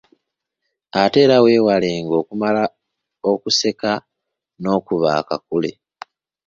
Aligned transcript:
Ate 1.01 1.19
era 1.25 1.37
weewalenga 1.43 2.13
okumala 2.21 2.63
okuseka 3.31 3.91
n’okuba 4.61 5.07
akakule. 5.19 5.71